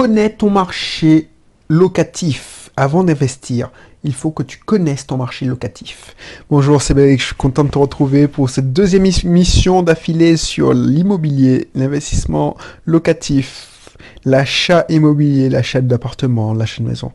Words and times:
connais 0.00 0.30
ton 0.30 0.48
marché 0.48 1.28
locatif 1.68 2.70
avant 2.74 3.04
d'investir. 3.04 3.70
Il 4.02 4.14
faut 4.14 4.30
que 4.30 4.42
tu 4.42 4.56
connaisses 4.56 5.06
ton 5.06 5.18
marché 5.18 5.44
locatif. 5.44 6.16
Bonjour, 6.48 6.80
c'est 6.80 6.94
Bérék, 6.94 7.20
je 7.20 7.26
suis 7.26 7.34
content 7.34 7.64
de 7.64 7.68
te 7.68 7.76
retrouver 7.76 8.26
pour 8.26 8.48
cette 8.48 8.72
deuxième 8.72 9.04
émission 9.04 9.82
d'affilée 9.82 10.38
sur 10.38 10.72
l'immobilier, 10.72 11.68
l'investissement 11.74 12.56
locatif, 12.86 13.90
l'achat 14.24 14.86
immobilier, 14.88 15.50
l'achat 15.50 15.82
d'appartement, 15.82 16.54
l'achat 16.54 16.82
de 16.82 16.88
maison. 16.88 17.12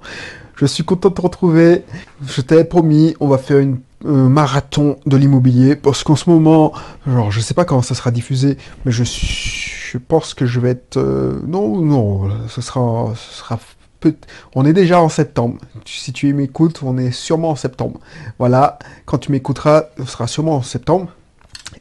Je 0.55 0.67
suis 0.67 0.83
content 0.83 1.09
de 1.09 1.15
te 1.15 1.21
retrouver. 1.21 1.81
Je 2.23 2.41
t'avais 2.41 2.65
promis, 2.65 3.15
on 3.19 3.27
va 3.27 3.39
faire 3.39 3.57
une 3.57 3.79
marathon 4.03 4.97
de 5.05 5.17
l'immobilier 5.17 5.75
parce 5.75 6.03
qu'en 6.03 6.15
ce 6.15 6.29
moment, 6.29 6.73
genre, 7.07 7.31
je 7.31 7.39
sais 7.39 7.53
pas 7.53 7.65
quand 7.65 7.81
ça 7.81 7.95
sera 7.95 8.11
diffusé, 8.11 8.57
mais 8.85 8.91
je, 8.91 9.97
pense 10.07 10.33
que 10.33 10.45
je 10.45 10.59
vais 10.59 10.71
être. 10.71 10.97
euh, 10.97 11.39
non, 11.47 11.81
non, 11.81 12.29
ce 12.47 12.61
sera. 12.61 13.13
Ce 13.15 13.39
sera 13.39 13.59
on 14.55 14.65
est 14.65 14.73
déjà 14.73 15.01
en 15.01 15.09
septembre. 15.09 15.57
Si 15.85 16.13
tu 16.13 16.33
m'écoutes, 16.33 16.81
on 16.83 16.97
est 16.97 17.11
sûrement 17.11 17.51
en 17.51 17.55
septembre. 17.55 17.99
Voilà, 18.39 18.79
quand 19.05 19.17
tu 19.17 19.31
m'écouteras, 19.31 19.85
ce 19.97 20.05
sera 20.05 20.27
sûrement 20.27 20.57
en 20.57 20.61
septembre. 20.61 21.09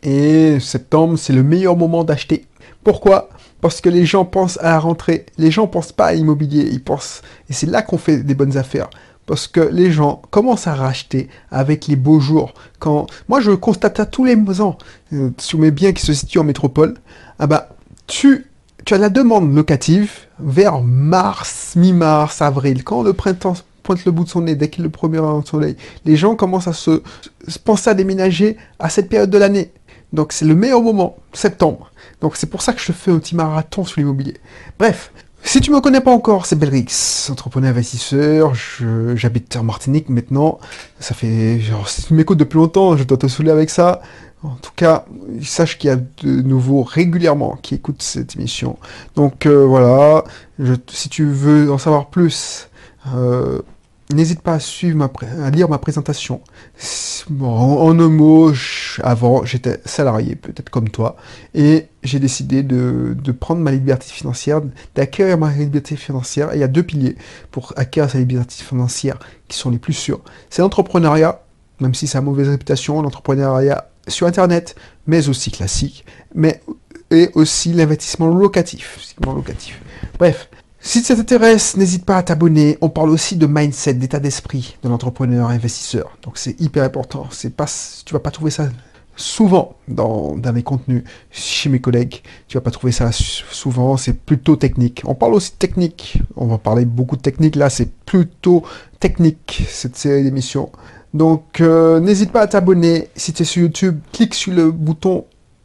Et 0.03 0.59
septembre, 0.61 1.17
c'est 1.19 1.33
le 1.33 1.43
meilleur 1.43 1.77
moment 1.77 2.05
d'acheter. 2.05 2.47
Pourquoi? 2.83 3.29
Parce 3.61 3.81
que 3.81 3.89
les 3.89 4.05
gens 4.05 4.25
pensent 4.25 4.59
à 4.59 4.71
la 4.71 4.79
rentrée. 4.79 5.27
Les 5.39 5.51
gens 5.51 5.67
pensent 5.67 5.93
pas 5.93 6.07
à 6.07 6.13
l'immobilier. 6.13 6.69
Ils 6.71 6.83
pensent. 6.83 7.23
Et 7.49 7.53
c'est 7.53 7.67
là 7.67 7.83
qu'on 7.83 7.99
fait 7.99 8.19
des 8.19 8.35
bonnes 8.35 8.57
affaires. 8.57 8.91
Parce 9.27 9.49
que 9.49 9.61
les 9.61 9.91
gens 9.91 10.21
commencent 10.31 10.67
à 10.67 10.75
racheter 10.75 11.29
avec 11.51 11.87
les 11.87 11.97
beaux 11.97 12.21
jours. 12.21 12.53
Quand 12.79 13.07
moi 13.29 13.41
je 13.41 13.53
constate 13.53 13.97
ça 13.97 14.07
tous 14.07 14.25
les 14.25 14.37
ans 14.61 14.77
euh, 15.13 15.31
sur 15.39 15.59
mes 15.59 15.71
biens 15.71 15.93
qui 15.93 16.05
se 16.05 16.13
situent 16.13 16.41
en 16.41 16.45
métropole, 16.45 16.95
ah 17.39 17.47
bah 17.47 17.71
tu 18.07 18.47
tu 18.85 18.93
as 18.93 18.99
la 18.99 19.09
demande 19.09 19.55
locative 19.55 20.13
vers 20.39 20.83
mars, 20.83 21.73
mi-mars, 21.75 22.43
avril, 22.43 22.85
quand 22.85 23.03
le 23.03 23.15
printemps 23.15 23.55
pointe 23.83 24.05
le 24.05 24.13
bout 24.13 24.25
de 24.25 24.29
son 24.29 24.43
nez, 24.43 24.57
dès 24.57 24.69
qu'il 24.69 24.83
le 24.83 24.91
premier 24.91 25.21
soleil, 25.47 25.77
les 26.05 26.17
gens 26.17 26.37
commencent 26.37 26.69
à 26.69 26.73
se, 26.73 27.03
se 27.47 27.59
penser 27.59 27.91
à 27.91 27.95
déménager 27.95 28.57
à 28.79 28.89
cette 28.89 29.09
période 29.09 29.31
de 29.31 29.39
l'année. 29.39 29.73
Donc 30.13 30.33
c'est 30.33 30.45
le 30.45 30.55
meilleur 30.55 30.83
moment, 30.83 31.17
septembre. 31.33 31.91
Donc 32.21 32.37
c'est 32.37 32.47
pour 32.47 32.63
ça 32.63 32.73
que 32.73 32.81
je 32.81 32.93
fais 32.93 33.11
un 33.11 33.19
petit 33.19 33.35
marathon 33.35 33.85
sur 33.85 34.01
l'immobilier. 34.01 34.37
Bref, 34.79 35.13
si 35.45 35.61
tu 35.61 35.71
me 35.71 35.81
connais 35.81 36.01
pas 36.01 36.11
encore, 36.13 36.47
c'est 36.47 36.57
Belrix, 36.59 37.29
entrepreneur 37.31 37.71
investisseur. 37.71 38.53
J'habite 39.15 39.57
en 39.57 39.63
Martinique 39.63 40.09
maintenant. 40.09 40.59
Ça 41.01 41.15
fait 41.15 41.61
genre 41.61 41.89
si 41.89 42.03
tu 42.03 42.15
m'écoutes 42.15 42.39
depuis 42.39 42.57
longtemps, 42.57 42.97
je 42.97 43.05
dois 43.05 43.19
te 43.19 43.29
saouler 43.29 43.51
avec 43.51 43.71
ça. 43.71 44.01
En 44.43 44.57
tout 44.57 44.73
cas, 44.77 45.07
sache 45.43 45.79
qu'il 45.79 45.89
y 45.89 45.93
a 45.93 45.97
de 45.97 46.43
nouveaux 46.43 46.83
régulièrement 46.83 47.57
qui 47.63 47.77
écoutent 47.77 48.03
cette 48.03 48.37
émission. 48.37 48.79
Donc 49.17 49.47
euh, 49.47 49.65
voilà, 49.65 50.25
je- 50.59 50.75
si 50.89 51.09
tu 51.09 51.25
veux 51.25 51.73
en 51.73 51.79
savoir 51.79 52.09
plus, 52.11 52.69
euh, 53.15 53.61
n'hésite 54.13 54.43
pas 54.43 54.55
à 54.55 54.61
suivre 54.61 54.97
ma 54.97 55.11
à 55.45 55.51
lire 55.51 55.69
ma 55.69 55.79
présentation. 55.79 56.41
En, 57.41 57.99
un 57.99 58.09
mot, 58.09 58.53
avant 59.03 59.45
j'étais 59.45 59.81
salarié, 59.85 60.37
peut-être 60.37 60.69
comme 60.69 60.91
toi, 60.91 61.17
et 61.55 61.87
j'ai 62.03 62.19
décidé 62.19 62.63
de, 62.63 63.17
de 63.19 63.33
prendre 63.33 63.61
ma 63.63 63.71
liberté 63.71 64.07
financière, 64.09 64.61
d'acquérir 64.95 65.39
ma 65.39 65.51
liberté 65.51 65.97
financière. 65.97 66.51
Il 66.55 66.61
y 66.61 66.63
a 66.63 66.69
deux 66.69 66.83
piliers 66.83 67.17
pour 67.51 67.73
acquérir 67.77 68.11
sa 68.11 68.19
liberté 68.19 68.63
financière 68.63 69.19
qui 69.49 69.57
sont 69.57 69.71
les 69.71 69.79
plus 69.79 69.95
sûrs. 69.95 70.21
C'est 70.51 70.61
l'entrepreneuriat, 70.61 71.43
même 71.81 71.95
si 71.95 72.07
ça 72.07 72.19
a 72.19 72.21
mauvaise 72.21 72.49
réputation, 72.49 73.01
l'entrepreneuriat 73.01 73.91
sur 74.07 74.27
Internet, 74.27 74.77
mais 75.07 75.29
aussi 75.29 75.51
classique, 75.51 76.05
mais 76.35 76.61
et 77.11 77.31
aussi 77.35 77.73
l'investissement 77.73 78.27
locatif. 78.27 79.15
locatif. 79.25 79.81
Bref, 80.19 80.49
si 80.87 81.03
ça 81.03 81.17
t'intéresse, 81.17 81.79
n'hésite 81.79 82.05
pas 82.05 82.19
à 82.19 82.23
t'abonner. 82.23 82.77
On 82.83 82.91
parle 82.91 83.09
aussi 83.09 83.37
de 83.37 83.47
mindset, 83.47 83.95
d'état 83.95 84.21
d'esprit 84.21 84.77
de 84.83 84.91
l'entrepreneur 84.91 85.49
investisseur. 85.49 86.19
Donc 86.23 86.37
c'est 86.37 86.61
hyper 86.61 86.85
important. 86.85 87.27
C'est 87.31 87.57
pas, 87.57 87.65
tu 88.05 88.13
vas 88.13 88.21
pas 88.21 88.31
trouver 88.31 88.51
ça 88.51 88.69
souvent 89.17 89.77
dans, 89.89 90.37
dans 90.37 90.53
les 90.53 90.63
contenus 90.63 91.03
chez 91.31 91.71
mes 91.71 91.81
collègues. 91.81 92.21
Tu 92.49 92.59
vas 92.59 92.61
pas 92.61 92.71
trouver 92.71 92.93
ça 92.93 93.11
souvent. 93.13 93.97
C'est 93.97 94.13
plutôt 94.13 94.57
technique. 94.57 95.01
On 95.07 95.15
parle 95.15 95.33
aussi 95.33 95.53
de 95.53 95.57
technique. 95.57 96.19
On 96.37 96.47
va 96.47 96.59
parler 96.59 96.85
beaucoup 96.85 97.17
de 97.17 97.23
technique. 97.23 97.57
Là, 97.57 97.71
c'est 97.71 97.91
plutôt 98.05 98.63
technique 99.01 99.65
cette 99.67 99.97
série 99.97 100.23
d'émissions. 100.23 100.71
Donc 101.15 101.63
euh, 101.63 101.99
n'hésite 101.99 102.31
pas 102.31 102.43
à 102.43 102.47
t'abonner. 102.47 103.09
Si 103.17 103.33
tu 103.33 103.43
es 103.43 103.47
sur 103.47 103.63
YouTube, 103.63 104.01
clique 104.13 104.35
sur 104.35 104.53
le 104.53 104.71
bouton 104.71 105.25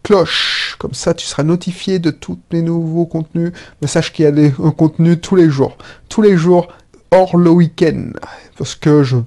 cloche. 0.09 0.75
Comme 0.79 0.95
ça, 0.95 1.13
tu 1.13 1.27
seras 1.27 1.43
notifié 1.43 1.99
de 1.99 2.09
tous 2.09 2.39
les 2.49 2.63
nouveaux 2.63 3.05
contenus. 3.05 3.51
Mais 3.79 3.87
sache 3.87 4.11
qu'il 4.11 4.25
y 4.25 4.27
a 4.27 4.31
des, 4.31 4.51
un 4.63 4.71
contenu 4.71 5.19
tous 5.19 5.35
les 5.35 5.51
jours. 5.51 5.77
Tous 6.09 6.23
les 6.23 6.35
jours, 6.35 6.67
hors 7.11 7.37
le 7.37 7.51
week-end. 7.51 8.09
Parce 8.57 8.73
que 8.73 9.03
je, 9.03 9.17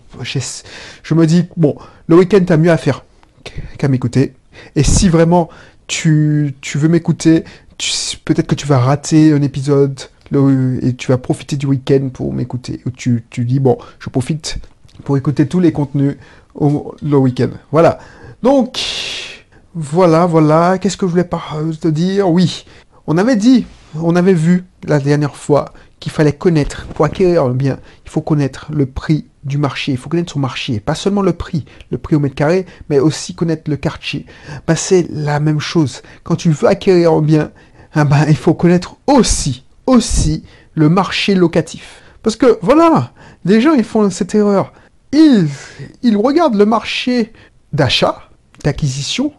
je 1.04 1.15
me 1.15 1.25
dis, 1.25 1.44
bon, 1.56 1.76
le 2.09 2.16
week-end, 2.16 2.41
t'as 2.44 2.56
mieux 2.56 2.72
à 2.72 2.76
faire 2.76 3.04
qu'à 3.78 3.87
m'écouter. 3.87 4.34
Et 4.75 4.82
si 4.82 5.09
vraiment 5.09 5.48
tu, 5.87 6.56
tu 6.60 6.78
veux 6.78 6.88
m'écouter, 6.88 7.44
peut-être 8.25 8.48
que 8.48 8.56
tu 8.56 8.66
vas 8.66 8.78
rater 8.78 9.32
un 9.32 9.42
épisode 9.42 10.00
et 10.82 10.94
tu 10.94 11.12
vas 11.12 11.19
profiter 11.19 11.56
du 11.56 11.66
week-end 11.66 12.09
pour 12.12 12.34
m'écouter. 12.34 12.81
Ou 12.87 12.91
tu, 12.91 13.25
tu 13.31 13.44
dis, 13.44 13.60
bon, 13.60 13.78
je 14.00 14.10
profite 14.10 14.56
pour 15.04 15.16
écouter 15.16 15.47
tous 15.47 15.60
les 15.60 15.71
contenus 15.71 16.16
au, 16.56 16.92
le 17.03 17.16
week-end. 17.19 17.50
Voilà. 17.71 18.00
Donc, 18.42 18.81
voilà, 19.75 20.27
voilà. 20.27 20.78
Qu'est-ce 20.78 20.97
que 20.97 21.06
je 21.06 21.10
voulais 21.10 21.25
pas 21.25 21.43
te 21.81 21.88
dire? 21.88 22.31
Oui, 22.31 22.65
on 23.06 23.19
avait 23.19 23.37
dit, 23.37 23.66
on 23.94 24.16
avait 24.16 24.34
vu 24.34 24.65
la 24.84 24.99
dernière 24.99 25.37
fois 25.37 25.72
qu'il 26.00 26.12
fallait 26.12 26.33
connaître, 26.33 26.87
pour 26.88 27.05
acquérir 27.05 27.44
un 27.44 27.55
bien, 27.55 27.78
il 28.05 28.10
faut 28.10 28.22
connaître 28.22 28.66
le 28.72 28.87
prix 28.87 29.27
du 29.44 29.56
marché, 29.56 29.93
il 29.93 29.99
faut 29.99 30.09
connaître 30.09 30.33
son 30.33 30.41
marché, 30.41 30.81
pas 30.81 30.97
seulement 30.97 31.22
le 31.22 31.33
prix, 31.33 31.65
le 31.91 31.99
prix 31.99 32.16
au 32.16 32.21
mètre 32.21 32.34
carré, 32.34 32.66
mais 32.91 32.99
aussi 32.99 33.34
connaître 33.34 33.71
le 33.71 33.77
quartier. 33.77 34.27
Ben, 34.66 34.75
c'est 34.75 35.06
la 35.10 35.41
même 35.41 35.60
chose. 35.60 36.03
Quand 36.25 36.37
tu 36.37 36.50
veux 36.50 36.69
acquérir 36.69 37.12
un 37.12 37.22
bien, 37.22 37.53
ah 37.94 38.04
ben, 38.04 38.25
il 38.28 38.37
faut 38.37 38.54
connaître 38.54 38.97
aussi, 39.06 39.65
aussi 39.87 40.44
le 40.75 40.89
marché 40.89 41.34
locatif. 41.34 42.03
Parce 42.22 42.37
que 42.37 42.59
voilà, 42.62 43.12
les 43.44 43.60
gens 43.60 43.75
ils 43.75 43.84
font 43.84 44.09
cette 44.10 44.34
erreur. 44.34 44.72
Ils, 45.12 45.47
regardent 46.16 46.54
le 46.54 46.66
marché 46.66 47.33
d'achat, 47.72 48.31
d'acquisition, 48.65 49.33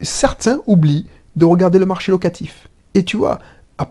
certains 0.00 0.60
oublient 0.66 1.06
de 1.36 1.44
regarder 1.44 1.78
le 1.78 1.86
marché 1.86 2.12
locatif. 2.12 2.68
Et 2.94 3.04
tu 3.04 3.16
vois, 3.16 3.38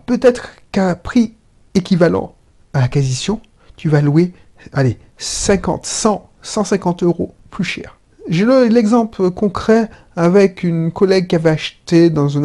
peut-être 0.06 0.50
qu'à 0.72 0.88
un 0.90 0.94
prix 0.94 1.34
équivalent 1.74 2.34
à 2.72 2.80
l'acquisition, 2.80 3.40
tu 3.76 3.88
vas 3.88 4.00
louer, 4.00 4.32
allez, 4.72 4.98
50, 5.18 5.86
100, 5.86 6.28
150 6.42 7.02
euros 7.02 7.34
plus 7.50 7.64
cher. 7.64 7.98
J'ai 8.28 8.44
le- 8.44 8.66
l'exemple 8.66 9.30
concret 9.30 9.88
avec 10.16 10.64
une 10.64 10.90
collègue 10.90 11.28
qui 11.28 11.36
avait 11.36 11.50
acheté 11.50 12.10
dans 12.10 12.36
un 12.38 12.44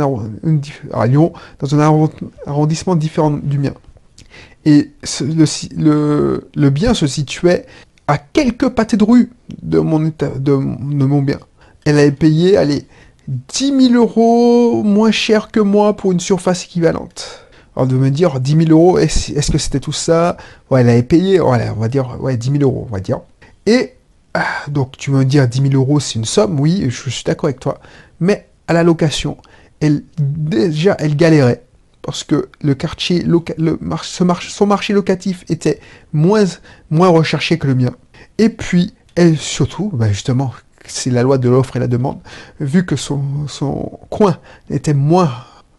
à 0.93 1.07
dans 1.59 1.73
un 1.75 1.79
arro- 1.79 2.11
arrondissement 2.45 2.95
différent 2.95 3.31
du 3.31 3.57
mien. 3.57 3.73
Et 4.65 4.91
le, 5.75 6.47
bien 6.69 6.93
se 6.93 7.07
situait 7.07 7.65
à 8.07 8.19
quelques 8.19 8.69
pâtés 8.69 8.97
de 8.97 9.03
rue 9.03 9.31
de 9.63 9.79
mon, 9.79 9.99
de 9.99 11.05
mon 11.05 11.21
bien. 11.23 11.39
Elle 11.85 11.97
avait 11.97 12.11
payé, 12.11 12.57
allez, 12.57 12.85
10 13.53 13.87
000 13.89 13.93
euros 13.93 14.83
moins 14.83 15.11
cher 15.11 15.51
que 15.51 15.59
moi 15.61 15.95
pour 15.95 16.11
une 16.11 16.19
surface 16.19 16.65
équivalente. 16.65 17.45
Alors 17.75 17.87
de 17.87 17.95
me 17.95 18.11
dire 18.11 18.39
10 18.41 18.65
000 18.65 18.69
euros, 18.71 18.97
est-ce 18.97 19.51
que 19.51 19.57
c'était 19.57 19.79
tout 19.79 19.93
ça? 19.93 20.35
Ouais, 20.69 20.81
elle 20.81 20.89
avait 20.89 21.03
payé, 21.03 21.39
voilà, 21.39 21.73
on 21.75 21.79
va 21.79 21.87
dire, 21.87 22.17
ouais, 22.19 22.35
10 22.35 22.51
000 22.51 22.63
euros, 22.63 22.85
on 22.89 22.93
va 22.93 22.99
dire. 22.99 23.21
Et 23.65 23.93
ah, 24.33 24.45
donc 24.67 24.97
tu 24.97 25.11
me 25.11 25.23
dire 25.23 25.47
10 25.47 25.61
000 25.69 25.73
euros, 25.75 25.99
c'est 26.01 26.15
une 26.15 26.25
somme, 26.25 26.59
oui, 26.59 26.85
je 26.89 27.09
suis 27.09 27.23
d'accord 27.23 27.45
avec 27.47 27.59
toi. 27.61 27.79
Mais 28.19 28.47
à 28.67 28.73
la 28.73 28.83
location, 28.83 29.37
elle 29.79 30.03
déjà, 30.19 30.97
elle 30.99 31.15
galérait 31.15 31.63
parce 32.01 32.23
que 32.25 32.49
le 32.61 32.73
quartier, 32.75 33.23
loca- 33.23 33.53
le 33.57 33.77
mar- 33.79 34.03
son 34.03 34.65
marché 34.65 34.91
locatif 34.91 35.45
était 35.49 35.79
moins, 36.13 36.43
moins 36.89 37.07
recherché 37.09 37.57
que 37.57 37.67
le 37.67 37.75
mien. 37.75 37.91
Et 38.39 38.49
puis, 38.49 38.93
elle 39.15 39.37
surtout, 39.37 39.89
bah 39.93 40.09
justement, 40.09 40.51
c'est 40.87 41.09
la 41.09 41.23
loi 41.23 41.37
de 41.37 41.49
l'offre 41.49 41.77
et 41.77 41.79
la 41.79 41.87
demande, 41.87 42.19
vu 42.59 42.85
que 42.85 42.95
son, 42.95 43.21
coin 44.09 44.37
était 44.69 44.93
moins 44.93 45.31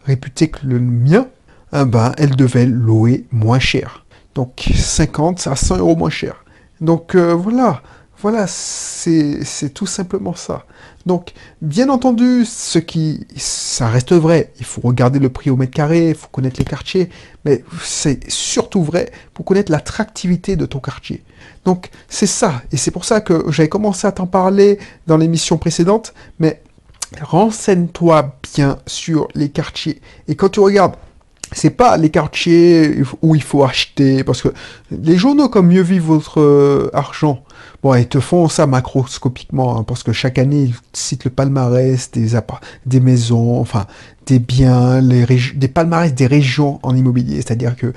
réputé 0.05 0.49
que 0.49 0.65
le 0.65 0.79
mien, 0.79 1.27
ah 1.71 1.85
ben, 1.85 2.11
elle 2.17 2.35
devait 2.35 2.65
louer 2.65 3.25
moins 3.31 3.59
cher. 3.59 4.05
Donc 4.35 4.69
50 4.73 5.47
à 5.47 5.55
100 5.55 5.77
euros 5.77 5.95
moins 5.95 6.09
cher. 6.09 6.43
Donc 6.81 7.15
euh, 7.15 7.33
voilà, 7.33 7.81
voilà, 8.23 8.47
c'est 8.47 9.73
tout 9.73 9.85
simplement 9.85 10.33
ça. 10.33 10.65
Donc, 11.05 11.33
bien 11.61 11.89
entendu, 11.89 12.45
ce 12.45 12.79
qui, 12.79 13.27
ça 13.35 13.89
reste 13.89 14.13
vrai. 14.13 14.53
Il 14.59 14.65
faut 14.65 14.79
regarder 14.79 15.19
le 15.19 15.27
prix 15.27 15.49
au 15.49 15.57
mètre 15.57 15.73
carré, 15.73 16.09
il 16.11 16.15
faut 16.15 16.29
connaître 16.29 16.57
les 16.57 16.63
quartiers, 16.63 17.09
mais 17.43 17.65
c'est 17.81 18.31
surtout 18.31 18.81
vrai 18.81 19.11
pour 19.33 19.43
connaître 19.43 19.73
l'attractivité 19.73 20.55
de 20.55 20.65
ton 20.65 20.79
quartier. 20.79 21.21
Donc, 21.65 21.89
c'est 22.07 22.25
ça, 22.25 22.61
et 22.71 22.77
c'est 22.77 22.91
pour 22.91 23.03
ça 23.03 23.19
que 23.19 23.43
j'avais 23.51 23.67
commencé 23.67 24.07
à 24.07 24.13
t'en 24.13 24.25
parler 24.25 24.79
dans 25.05 25.17
l'émission 25.17 25.57
précédente, 25.57 26.13
mais 26.39 26.61
renseigne-toi 27.21 28.37
bien 28.55 28.77
sur 28.87 29.27
les 29.35 29.49
quartiers. 29.49 30.01
Et 30.29 30.35
quand 30.35 30.47
tu 30.47 30.61
regardes 30.61 30.95
c'est 31.53 31.69
pas 31.69 31.97
les 31.97 32.09
quartiers 32.09 33.01
où 33.21 33.35
il 33.35 33.43
faut 33.43 33.63
acheter, 33.63 34.23
parce 34.23 34.41
que 34.41 34.49
les 34.91 35.17
journaux 35.17 35.49
comme 35.49 35.67
Mieux 35.67 35.81
vivre 35.81 36.13
votre 36.13 36.41
euh, 36.41 36.89
argent, 36.93 37.43
bon, 37.81 37.95
ils 37.95 38.07
te 38.07 38.19
font 38.19 38.47
ça 38.47 38.67
macroscopiquement, 38.67 39.77
hein, 39.77 39.83
parce 39.83 40.03
que 40.03 40.11
chaque 40.13 40.37
année, 40.37 40.63
ils 40.63 40.75
citent 40.93 41.25
le 41.25 41.31
palmarès 41.31 42.11
des, 42.11 42.37
des 42.85 42.99
maisons, 42.99 43.59
enfin, 43.59 43.85
des 44.25 44.39
biens, 44.39 45.01
les 45.01 45.25
des 45.55 45.67
palmarès 45.67 46.13
des 46.13 46.27
régions 46.27 46.79
en 46.83 46.95
immobilier, 46.95 47.37
c'est-à-dire 47.37 47.75
que, 47.75 47.93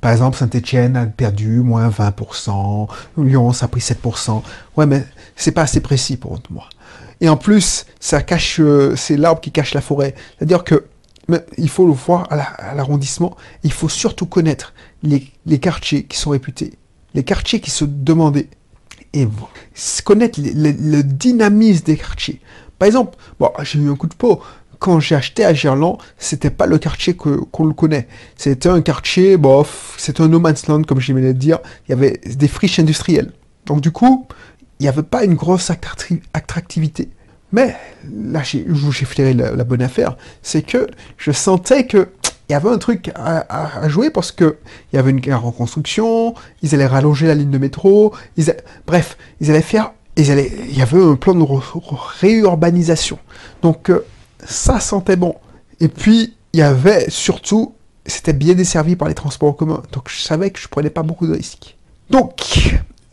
par 0.00 0.12
exemple, 0.12 0.36
Saint-Etienne 0.36 0.96
a 0.96 1.06
perdu 1.06 1.60
moins 1.60 1.88
20%, 1.88 2.88
Lyon, 3.18 3.52
ça 3.52 3.66
a 3.66 3.68
pris 3.68 3.80
7%. 3.80 4.42
Ouais, 4.76 4.86
mais 4.86 5.04
c'est 5.36 5.52
pas 5.52 5.62
assez 5.62 5.80
précis 5.80 6.16
pour 6.16 6.38
moi. 6.50 6.68
Et 7.20 7.28
en 7.28 7.36
plus, 7.36 7.86
ça 8.00 8.22
cache, 8.22 8.60
euh, 8.60 8.94
c'est 8.96 9.16
l'arbre 9.16 9.40
qui 9.40 9.50
cache 9.50 9.74
la 9.74 9.80
forêt. 9.80 10.14
C'est-à-dire 10.36 10.64
que 10.64 10.84
mais 11.28 11.44
il 11.56 11.68
faut 11.68 11.86
le 11.86 11.92
voir 11.92 12.26
à 12.30 12.74
l'arrondissement. 12.74 13.36
il 13.62 13.72
faut 13.72 13.88
surtout 13.88 14.26
connaître 14.26 14.74
les, 15.02 15.58
quartiers 15.58 16.04
qui 16.04 16.18
sont 16.18 16.30
réputés, 16.30 16.74
les 17.14 17.22
quartiers 17.22 17.60
qui 17.60 17.70
se 17.70 17.84
demandaient, 17.84 18.48
et 19.12 19.26
connaître 20.04 20.40
le 20.40 21.02
dynamisme 21.02 21.84
des 21.84 21.96
quartiers. 21.96 22.40
Par 22.78 22.86
exemple, 22.86 23.16
bon, 23.38 23.50
j'ai 23.62 23.78
eu 23.78 23.90
un 23.90 23.96
coup 23.96 24.06
de 24.06 24.14
peau. 24.14 24.40
Quand 24.78 25.00
j'ai 25.00 25.16
acheté 25.16 25.44
à 25.44 25.52
Gerland, 25.52 25.98
c'était 26.18 26.50
pas 26.50 26.66
le 26.66 26.78
quartier 26.78 27.14
qu'on 27.14 27.64
le 27.64 27.74
connaît. 27.74 28.06
C'était 28.36 28.68
un 28.68 28.80
quartier, 28.80 29.36
bof, 29.36 29.96
c'était 29.98 30.22
un 30.22 30.28
no 30.28 30.38
man's 30.38 30.68
land, 30.68 30.84
comme 30.84 31.00
j'aimais 31.00 31.20
le 31.20 31.34
dire. 31.34 31.58
Il 31.86 31.90
y 31.90 31.94
avait 31.94 32.20
des 32.24 32.46
friches 32.46 32.78
industrielles. 32.78 33.32
Donc 33.66 33.80
du 33.80 33.90
coup, 33.90 34.28
il 34.78 34.84
n'y 34.84 34.88
avait 34.88 35.02
pas 35.02 35.24
une 35.24 35.34
grosse 35.34 35.70
attractivité. 36.32 37.10
Mais 37.52 37.76
là, 38.12 38.42
j'ai 38.42 38.64
flairé 39.06 39.32
la, 39.32 39.52
la, 39.52 39.64
bonne 39.64 39.82
affaire, 39.82 40.16
c'est 40.42 40.62
que 40.62 40.86
je 41.16 41.32
sentais 41.32 41.86
que 41.86 42.08
il 42.48 42.52
y 42.52 42.56
avait 42.56 42.70
un 42.70 42.78
truc 42.78 43.10
à, 43.14 43.88
jouer 43.88 44.10
parce 44.10 44.32
que 44.32 44.56
il 44.92 44.96
y 44.96 44.98
avait 44.98 45.10
une 45.10 45.20
gare 45.20 45.44
en 45.44 45.52
construction, 45.52 46.34
ils 46.62 46.74
allaient 46.74 46.86
rallonger 46.86 47.26
la 47.26 47.34
ligne 47.34 47.50
de 47.50 47.58
métro, 47.58 48.14
ils 48.38 48.54
bref, 48.86 49.18
ils 49.40 49.50
allaient 49.50 49.60
faire, 49.60 49.92
ils 50.16 50.30
allaient, 50.30 50.50
il 50.68 50.76
y 50.76 50.80
avait 50.80 51.02
un 51.02 51.16
plan 51.16 51.34
de 51.34 51.44
réurbanisation. 52.20 53.18
Donc 53.60 53.90
euh, 53.90 54.04
ça 54.44 54.80
sentait 54.80 55.16
bon. 55.16 55.34
Et 55.80 55.88
puis 55.88 56.36
il 56.54 56.60
y 56.60 56.62
avait 56.62 57.10
surtout, 57.10 57.74
c'était 58.06 58.32
bien 58.32 58.54
desservi 58.54 58.96
par 58.96 59.08
les 59.08 59.14
transports 59.14 59.50
en 59.50 59.52
commun. 59.52 59.82
Donc 59.92 60.08
je 60.08 60.18
savais 60.18 60.50
que 60.50 60.58
je 60.58 60.68
prenais 60.68 60.90
pas 60.90 61.02
beaucoup 61.02 61.26
de 61.26 61.34
risques. 61.34 61.76
Donc 62.08 62.72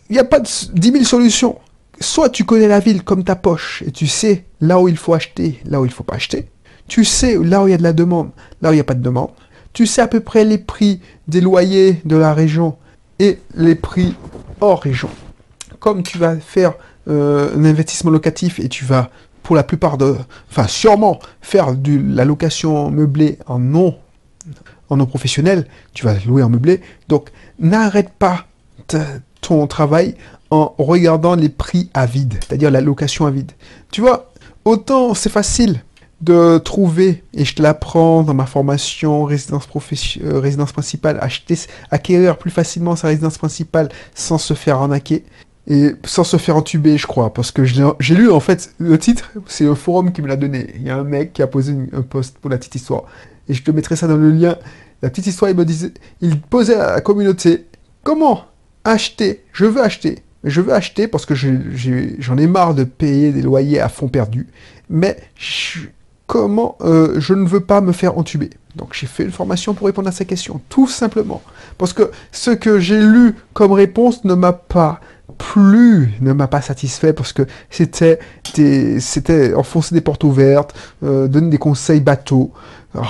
il 0.10 0.14
n'y 0.14 0.20
a 0.20 0.24
pas 0.24 0.40
de 0.40 0.48
10 0.72 0.92
000 0.92 1.04
solutions 1.04 1.58
soit 2.00 2.30
tu 2.30 2.44
connais 2.44 2.68
la 2.68 2.80
ville 2.80 3.03
comme 3.03 3.24
ta 3.24 3.36
poche 3.36 3.83
et 3.86 3.92
tu 3.92 4.07
sais 4.07 4.45
là 4.62 4.80
où 4.80 4.88
il 4.88 4.97
faut 4.97 5.13
acheter, 5.13 5.59
là 5.65 5.81
où 5.81 5.86
il 5.86 5.92
faut 5.92 6.03
pas 6.03 6.15
acheter. 6.15 6.50
Tu 6.88 7.03
sais 7.03 7.38
là 7.38 7.63
où 7.63 7.68
il 7.68 7.71
y 7.71 7.74
a 7.74 7.77
de 7.77 7.83
la 7.83 7.94
demande, 7.94 8.31
là 8.62 8.69
où 8.69 8.74
il 8.74 8.75
n'y 8.75 8.81
a 8.81 8.86
pas 8.86 8.94
de 8.94 9.01
demande. 9.01 9.30
Tu 9.74 9.86
sais 9.86 10.01
à 10.01 10.07
peu 10.07 10.19
près 10.19 10.45
les 10.45 10.57
prix 10.57 11.01
des 11.27 11.42
loyers 11.42 12.01
de 12.06 12.15
la 12.15 12.33
région 12.33 12.77
et 13.19 13.39
les 13.56 13.75
prix 13.75 14.15
hors 14.62 14.81
région. 14.81 15.09
Comme 15.80 16.03
tu 16.03 16.18
vas 16.18 16.38
faire 16.38 16.74
euh, 17.07 17.56
un 17.56 17.65
investissement 17.65 18.12
locatif 18.12 18.59
et 18.59 18.69
tu 18.69 18.86
vas 18.86 19.09
pour 19.44 19.56
la 19.56 19.63
plupart 19.63 19.98
de, 19.98 20.15
enfin 20.50 20.68
sûrement 20.68 21.19
faire 21.41 21.75
de 21.75 22.01
la 22.15 22.25
location 22.25 22.89
meublée 22.89 23.38
en 23.45 23.59
non, 23.59 23.95
en 24.89 24.98
non 24.98 25.06
professionnel, 25.06 25.68
tu 25.94 26.03
vas 26.06 26.15
louer 26.25 26.41
en 26.41 26.50
meublé. 26.50 26.81
Donc 27.09 27.30
n'arrête 27.59 28.09
pas 28.09 28.48
ton 29.42 29.68
travail 29.68 30.16
en 30.52 30.74
regardant 30.78 31.36
les 31.36 31.50
prix 31.50 31.90
à 31.94 32.06
vide, 32.06 32.36
c'est-à-dire 32.42 32.72
la 32.72 32.82
location 32.82 33.26
à 33.26 33.32
vide. 33.32 33.52
Tu 33.92 34.02
vois, 34.02 34.32
autant 34.64 35.14
c'est 35.14 35.30
facile 35.30 35.82
de 36.22 36.58
trouver, 36.58 37.24
et 37.34 37.46
je 37.46 37.56
te 37.56 37.62
l'apprends 37.62 38.24
dans 38.24 38.34
ma 38.34 38.46
formation 38.46 39.26
résidence, 39.26 39.68
euh, 40.22 40.40
résidence 40.40 40.72
principale, 40.72 41.18
acheter, 41.22 41.56
acquérir 41.92 42.38
plus 42.38 42.52
facilement 42.52 42.96
sa 42.96 43.08
résidence 43.08 43.38
principale 43.38 43.90
sans 44.14 44.38
se 44.38 44.54
faire 44.54 44.78
arnaquer 44.78 45.26
et 45.68 45.92
sans 46.06 46.24
se 46.24 46.38
faire 46.38 46.56
entuber, 46.56 46.98
je 46.98 47.08
crois, 47.08 47.34
parce 47.34 47.52
que 47.52 47.64
j'ai 47.66 48.16
lu 48.16 48.32
en 48.32 48.40
fait 48.40 48.74
le 48.78 48.98
titre, 48.98 49.32
c'est 49.48 49.68
un 49.68 49.76
forum 49.76 50.14
qui 50.14 50.22
me 50.22 50.28
l'a 50.28 50.36
donné. 50.36 50.74
Il 50.76 50.84
y 50.84 50.90
a 50.90 50.98
un 50.98 51.04
mec 51.04 51.34
qui 51.34 51.42
a 51.42 51.48
posé 51.48 51.76
un 51.92 52.02
post 52.02 52.38
pour 52.38 52.50
la 52.50 52.58
petite 52.58 52.76
histoire, 52.76 53.04
et 53.50 53.54
je 53.54 53.64
te 53.64 53.72
mettrai 53.72 53.96
ça 53.96 54.08
dans 54.08 54.18
le 54.18 54.32
lien. 54.32 54.58
La 55.02 55.10
petite 55.10 55.28
histoire, 55.28 55.52
il 55.52 55.58
me 55.58 55.66
disait, 55.66 55.92
il 56.22 56.40
posait 56.40 56.76
à 56.76 56.94
la 56.94 57.02
communauté 57.02 57.66
comment 58.04 58.46
acheter, 58.86 59.44
je 59.52 59.66
veux 59.66 59.82
acheter 59.82 60.24
je 60.46 60.62
veux 60.62 60.74
acheter 60.74 61.08
parce 61.08 61.26
que 61.26 61.34
j'en 61.36 62.38
ai, 62.38 62.48
marre 62.48 62.76
de 62.76 62.84
payer 62.84 63.32
des 63.32 63.42
loyers 63.42 63.82
à 63.82 63.90
fond 63.90 64.08
perdu. 64.08 64.48
Mais 64.90 65.18
comment 66.28 66.78
euh, 66.82 67.20
je 67.20 67.34
ne 67.34 67.48
veux 67.48 67.62
pas 67.62 67.82
me 67.82 67.92
faire 67.92 68.18
entuber 68.18 68.52
Donc 68.76 68.94
j'ai 68.94 69.08
fait 69.08 69.24
une 69.24 69.32
formation 69.32 69.74
pour 69.74 69.88
répondre 69.88 70.08
à 70.08 70.12
ces 70.12 70.26
questions, 70.26 70.62
tout 70.70 70.88
simplement. 70.88 71.42
Parce 71.80 71.94
que 71.94 72.12
ce 72.32 72.52
que 72.52 72.80
j'ai 72.80 73.02
lu 73.02 73.36
comme 73.54 73.72
réponse 73.72 74.24
ne 74.24 74.36
m'a 74.36 74.54
pas 74.54 75.02
plu, 75.38 76.14
ne 76.22 76.34
m'a 76.34 76.48
pas 76.48 76.62
satisfait 76.62 77.14
parce 77.14 77.34
que 77.34 77.44
c'était 77.70 78.20
c'était 79.00 79.54
enfoncer 79.54 79.96
des 79.96 80.02
portes 80.02 80.24
ouvertes, 80.24 80.74
euh, 81.04 81.28
donner 81.28 81.50
des 81.50 81.58
conseils 81.58 82.02
bateaux. 82.02 82.52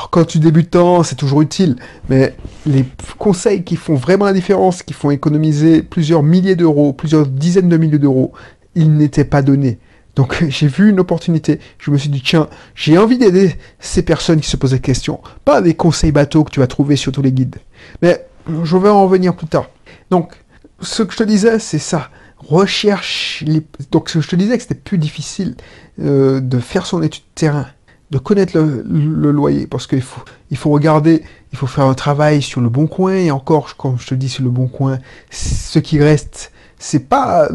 Quand 0.09 0.25
tu 0.25 0.39
es 0.39 0.41
débutant, 0.41 1.03
c'est 1.03 1.15
toujours 1.15 1.41
utile, 1.41 1.75
mais 2.09 2.33
les 2.65 2.85
conseils 3.19 3.63
qui 3.63 3.75
font 3.75 3.93
vraiment 3.93 4.25
la 4.25 4.33
différence, 4.33 4.81
qui 4.81 4.93
font 4.93 5.11
économiser 5.11 5.83
plusieurs 5.83 6.23
milliers 6.23 6.55
d'euros, 6.55 6.91
plusieurs 6.91 7.27
dizaines 7.27 7.69
de 7.69 7.77
milliers 7.77 7.99
d'euros, 7.99 8.33
ils 8.73 8.91
n'étaient 8.91 9.25
pas 9.25 9.43
donnés. 9.43 9.77
Donc 10.15 10.43
j'ai 10.49 10.67
vu 10.67 10.89
une 10.89 10.99
opportunité, 10.99 11.59
je 11.77 11.91
me 11.91 11.97
suis 11.97 12.09
dit 12.09 12.21
tiens, 12.21 12.47
j'ai 12.73 12.97
envie 12.97 13.17
d'aider 13.17 13.55
ces 13.79 14.01
personnes 14.01 14.39
qui 14.39 14.49
se 14.49 14.57
posent 14.57 14.71
des 14.71 14.79
questions, 14.79 15.19
pas 15.43 15.61
des 15.61 15.75
conseils 15.75 16.11
bateaux 16.11 16.43
que 16.43 16.51
tu 16.51 16.59
vas 16.59 16.67
trouver 16.67 16.95
sur 16.95 17.11
tous 17.11 17.21
les 17.21 17.31
guides. 17.31 17.57
Mais 18.01 18.25
je 18.63 18.77
vais 18.77 18.89
en 18.89 19.03
revenir 19.03 19.35
plus 19.35 19.47
tard. 19.47 19.69
Donc 20.09 20.33
ce 20.81 21.03
que 21.03 21.13
je 21.13 21.17
te 21.17 21.23
disais, 21.23 21.59
c'est 21.59 21.79
ça. 21.79 22.09
Recherche 22.37 23.43
les... 23.45 23.65
Donc 23.91 24.09
ce 24.09 24.19
que 24.19 24.23
je 24.23 24.29
te 24.29 24.35
disais 24.35 24.55
que 24.57 24.61
c'était 24.61 24.75
plus 24.75 24.97
difficile 24.97 25.55
euh, 26.01 26.39
de 26.41 26.59
faire 26.59 26.85
son 26.85 27.01
étude 27.01 27.23
de 27.23 27.39
terrain 27.39 27.67
de 28.11 28.17
connaître 28.17 28.57
le, 28.57 29.31
loyer, 29.31 29.67
parce 29.67 29.87
qu'il 29.87 30.01
faut, 30.01 30.21
il 30.51 30.57
faut 30.57 30.69
regarder, 30.69 31.23
il 31.51 31.57
faut 31.57 31.67
faire 31.67 31.85
un 31.85 31.93
travail 31.93 32.41
sur 32.41 32.61
le 32.61 32.69
bon 32.69 32.87
coin, 32.87 33.15
et 33.15 33.31
encore, 33.31 33.75
comme 33.77 33.99
je 33.99 34.07
te 34.07 34.15
dis, 34.15 34.29
sur 34.29 34.43
le 34.43 34.49
bon 34.49 34.67
coin, 34.67 34.99
ce 35.31 35.79
qui 35.79 35.99
reste, 35.99 36.51
c'est 36.77 37.09
pas, 37.09 37.49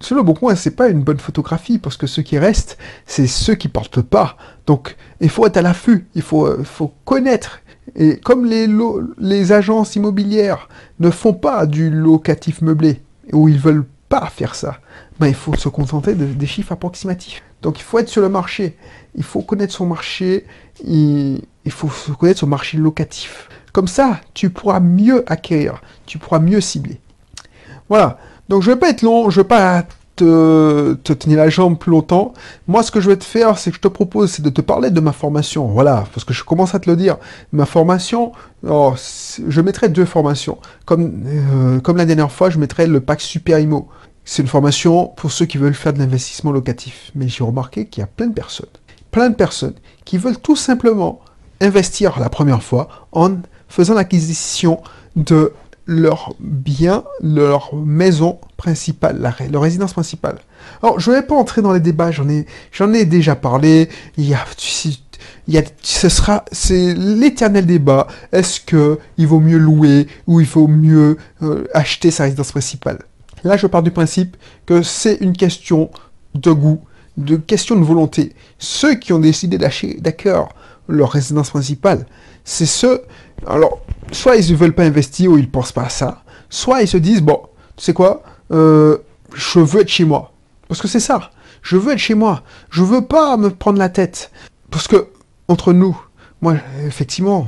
sur 0.00 0.16
le 0.16 0.22
bon 0.22 0.34
coin, 0.34 0.54
c'est 0.54 0.72
pas 0.72 0.88
une 0.88 1.02
bonne 1.02 1.18
photographie, 1.18 1.78
parce 1.78 1.96
que 1.96 2.06
ce 2.06 2.20
qui 2.20 2.38
reste, 2.38 2.78
c'est 3.06 3.26
ceux 3.26 3.54
qui 3.54 3.68
portent 3.68 4.02
pas. 4.02 4.36
Donc, 4.66 4.96
il 5.20 5.30
faut 5.30 5.46
être 5.46 5.56
à 5.56 5.62
l'affût, 5.62 6.06
il 6.14 6.22
faut, 6.22 6.62
faut 6.64 6.92
connaître. 7.04 7.60
Et 7.94 8.16
comme 8.16 8.46
les, 8.46 9.52
agences 9.52 9.96
immobilières 9.96 10.68
ne 10.98 11.10
font 11.10 11.34
pas 11.34 11.66
du 11.66 11.90
locatif 11.90 12.62
meublé, 12.62 13.02
ou 13.32 13.48
ils 13.48 13.58
veulent 13.58 13.86
pas 14.08 14.26
faire 14.26 14.54
ça, 14.54 14.78
ben, 15.20 15.26
il 15.26 15.34
faut 15.34 15.54
se 15.54 15.68
contenter 15.68 16.14
de, 16.14 16.24
des 16.24 16.46
chiffres 16.46 16.72
approximatifs. 16.72 17.42
Donc 17.60 17.78
il 17.78 17.82
faut 17.82 17.98
être 17.98 18.08
sur 18.08 18.22
le 18.22 18.28
marché, 18.28 18.76
il 19.14 19.22
faut 19.22 19.42
connaître 19.42 19.72
son 19.72 19.86
marché, 19.86 20.46
il, 20.84 21.40
faut 21.68 21.88
connaître 22.14 22.40
son 22.40 22.46
marché 22.46 22.76
locatif. 22.76 23.48
Comme 23.72 23.88
ça, 23.88 24.20
tu 24.34 24.50
pourras 24.50 24.80
mieux 24.80 25.22
acquérir, 25.30 25.80
tu 26.06 26.18
pourras 26.18 26.40
mieux 26.40 26.60
cibler. 26.60 27.00
Voilà, 27.88 28.18
donc 28.48 28.62
je 28.62 28.70
vais 28.70 28.76
pas 28.76 28.90
être 28.90 29.02
long, 29.02 29.30
je 29.30 29.40
vais 29.40 29.46
pas 29.48 29.84
te, 30.16 30.94
tenir 30.94 31.38
la 31.38 31.48
jambe 31.48 31.78
plus 31.78 31.90
longtemps. 31.90 32.34
Moi, 32.68 32.82
ce 32.82 32.90
que 32.90 33.00
je 33.00 33.08
vais 33.08 33.16
te 33.16 33.24
faire, 33.24 33.58
c'est 33.58 33.70
que 33.70 33.76
je 33.76 33.80
te 33.80 33.88
propose, 33.88 34.30
c'est 34.30 34.42
de 34.42 34.50
te 34.50 34.60
parler 34.60 34.90
de 34.90 35.00
ma 35.00 35.12
formation. 35.12 35.66
Voilà, 35.66 36.04
parce 36.12 36.24
que 36.24 36.34
je 36.34 36.44
commence 36.44 36.74
à 36.74 36.80
te 36.80 36.90
le 36.90 36.96
dire. 36.96 37.16
Ma 37.52 37.66
formation, 37.66 38.32
oh, 38.66 38.94
je 38.96 39.60
mettrai 39.60 39.88
deux 39.88 40.04
formations. 40.04 40.58
Comme, 40.84 41.24
euh, 41.26 41.80
comme 41.80 41.96
la 41.96 42.04
dernière 42.04 42.32
fois, 42.32 42.50
je 42.50 42.58
mettrai 42.58 42.86
le 42.86 43.00
pack 43.00 43.20
Super 43.20 43.58
Imo. 43.58 43.88
C'est 44.24 44.42
une 44.42 44.48
formation 44.48 45.08
pour 45.08 45.32
ceux 45.32 45.46
qui 45.46 45.58
veulent 45.58 45.74
faire 45.74 45.92
de 45.92 45.98
l'investissement 45.98 46.52
locatif. 46.52 47.10
Mais 47.14 47.28
j'ai 47.28 47.44
remarqué 47.44 47.86
qu'il 47.86 48.02
y 48.02 48.04
a 48.04 48.08
plein 48.08 48.28
de 48.28 48.34
personnes, 48.34 48.66
plein 49.10 49.30
de 49.30 49.34
personnes 49.34 49.74
qui 50.04 50.18
veulent 50.18 50.38
tout 50.38 50.56
simplement 50.56 51.20
investir 51.60 52.18
la 52.20 52.28
première 52.28 52.62
fois 52.62 52.88
en 53.12 53.36
faisant 53.68 53.94
l'acquisition 53.94 54.80
de 55.16 55.52
leur 55.86 56.34
bien, 56.38 57.04
leur 57.20 57.74
maison 57.74 58.38
principale, 58.56 59.34
leur 59.50 59.62
résidence 59.62 59.92
principale. 59.92 60.38
Alors, 60.82 61.00
je 61.00 61.10
ne 61.10 61.16
vais 61.16 61.22
pas 61.22 61.34
entrer 61.34 61.62
dans 61.62 61.72
les 61.72 61.80
débats, 61.80 62.10
j'en 62.10 62.28
ai, 62.28 62.46
ai 62.78 63.04
déjà 63.04 63.34
parlé. 63.34 63.88
Il 64.16 64.28
y 64.28 64.34
a, 64.34 64.44
il 65.48 65.54
y 65.54 65.58
a, 65.58 65.62
ce 65.82 66.08
sera, 66.08 66.44
c'est 66.52 66.94
l'éternel 66.94 67.66
débat. 67.66 68.06
Est-ce 68.30 68.60
que 68.60 68.98
il 69.18 69.26
vaut 69.26 69.40
mieux 69.40 69.58
louer 69.58 70.06
ou 70.26 70.40
il 70.40 70.46
faut 70.46 70.68
mieux 70.68 71.16
euh, 71.42 71.64
acheter 71.74 72.10
sa 72.10 72.24
résidence 72.24 72.52
principale? 72.52 72.98
Là, 73.44 73.56
je 73.56 73.66
pars 73.66 73.82
du 73.82 73.90
principe 73.90 74.36
que 74.66 74.82
c'est 74.82 75.16
une 75.16 75.36
question 75.36 75.90
de 76.34 76.52
goût, 76.52 76.80
de 77.16 77.36
question 77.36 77.76
de 77.76 77.84
volonté. 77.84 78.34
Ceux 78.58 78.94
qui 78.94 79.12
ont 79.12 79.18
décidé 79.18 79.58
d'acheter 79.58 79.98
d'accord 80.00 80.50
leur 80.88 81.10
résidence 81.10 81.50
principale, 81.50 82.06
c'est 82.44 82.66
ceux. 82.66 83.02
Alors, 83.46 83.80
soit 84.12 84.36
ils 84.36 84.52
ne 84.52 84.56
veulent 84.56 84.74
pas 84.74 84.84
investir 84.84 85.32
ou 85.32 85.38
ils 85.38 85.44
ne 85.44 85.50
pensent 85.50 85.72
pas 85.72 85.84
à 85.84 85.88
ça, 85.88 86.22
soit 86.50 86.82
ils 86.82 86.88
se 86.88 86.96
disent 86.96 87.22
bon, 87.22 87.40
tu 87.76 87.84
sais 87.84 87.92
quoi, 87.92 88.22
euh, 88.52 88.98
je 89.34 89.58
veux 89.58 89.80
être 89.80 89.88
chez 89.88 90.04
moi. 90.04 90.32
Parce 90.68 90.80
que 90.80 90.88
c'est 90.88 91.00
ça. 91.00 91.30
Je 91.62 91.76
veux 91.76 91.92
être 91.92 91.98
chez 91.98 92.14
moi. 92.14 92.42
Je 92.70 92.82
veux 92.82 93.02
pas 93.02 93.36
me 93.36 93.50
prendre 93.50 93.78
la 93.78 93.88
tête. 93.88 94.30
Parce 94.70 94.88
que, 94.88 95.08
entre 95.48 95.72
nous, 95.72 95.98
moi, 96.40 96.56
effectivement, 96.84 97.46